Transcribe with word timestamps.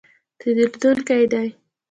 تېرېدونکی 0.39 1.21
دی 1.31 1.47